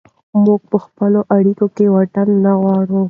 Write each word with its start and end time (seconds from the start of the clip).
موږ 0.43 0.61
په 0.71 0.77
خپلو 0.85 1.19
اړیکو 1.35 1.65
کې 1.75 1.85
واټن 1.93 2.27
نه 2.45 2.51
غواړو. 2.61 2.99